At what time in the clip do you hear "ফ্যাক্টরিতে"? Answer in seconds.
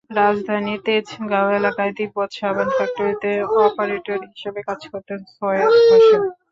2.77-3.31